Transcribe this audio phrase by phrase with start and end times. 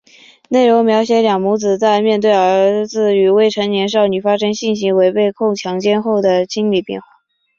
[0.49, 7.05] 内容描写两母子在面对儿子与未成年少女发生性行为被控强奸后的心理变化。